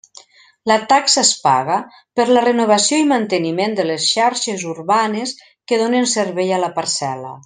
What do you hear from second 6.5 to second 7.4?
a la parcel·la.